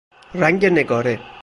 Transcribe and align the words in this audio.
رنگ 0.35 0.65
نگاره 0.65 1.19